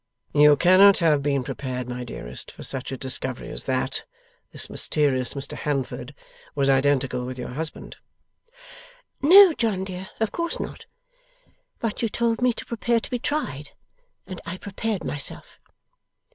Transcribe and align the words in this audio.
'You 0.33 0.55
cannot 0.55 0.97
have 0.97 1.21
been 1.21 1.43
prepared, 1.43 1.87
my 1.87 2.03
dearest, 2.03 2.49
for 2.51 2.63
such 2.63 2.91
a 2.91 2.97
discovery 2.97 3.51
as 3.51 3.65
that 3.65 4.03
this 4.51 4.67
mysterious 4.67 5.35
Mr 5.35 5.51
Handford 5.55 6.15
was 6.55 6.71
identical 6.71 7.23
with 7.23 7.37
your 7.37 7.49
husband?' 7.49 7.97
'No, 9.21 9.53
John 9.53 9.83
dear, 9.83 10.09
of 10.19 10.31
course 10.31 10.59
not. 10.59 10.87
But 11.79 12.01
you 12.01 12.09
told 12.09 12.41
me 12.41 12.51
to 12.51 12.65
prepare 12.65 12.99
to 12.99 13.11
be 13.11 13.19
tried, 13.19 13.73
and 14.25 14.41
I 14.43 14.57
prepared 14.57 15.03
myself. 15.03 15.59